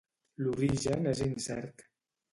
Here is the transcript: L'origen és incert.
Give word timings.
L'origen 0.45 1.05
és 1.13 1.23
incert. 1.29 1.89